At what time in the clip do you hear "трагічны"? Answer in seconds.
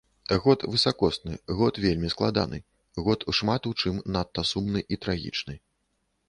5.05-5.55